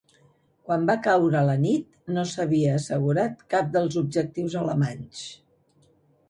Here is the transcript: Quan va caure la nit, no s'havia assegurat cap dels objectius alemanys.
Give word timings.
Quan 0.67 0.85
va 0.89 0.93
caure 1.07 1.43
la 1.49 1.57
nit, 1.65 1.85
no 2.15 2.23
s'havia 2.31 2.71
assegurat 2.79 3.45
cap 3.55 3.69
dels 3.77 3.99
objectius 4.03 4.57
alemanys. 4.63 5.23